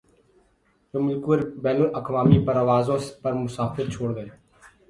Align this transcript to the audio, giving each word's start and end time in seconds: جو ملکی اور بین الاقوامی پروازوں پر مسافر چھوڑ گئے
جو 0.93 0.99
ملکی 1.05 1.29
اور 1.31 1.39
بین 1.63 1.81
الاقوامی 1.81 2.39
پروازوں 2.47 2.97
پر 3.21 3.33
مسافر 3.43 3.85
چھوڑ 3.93 4.09
گئے 4.15 4.27